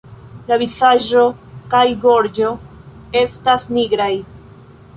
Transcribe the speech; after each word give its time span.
La 0.45 0.55
vizaĝo 0.61 1.25
kaj 1.75 1.83
gorĝo 2.07 2.49
estas 3.23 3.69
nigraj. 3.79 4.13